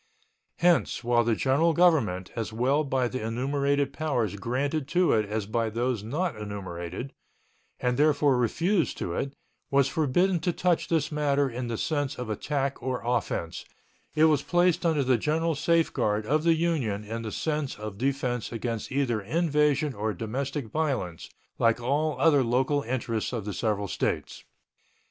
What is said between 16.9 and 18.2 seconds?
in the sense of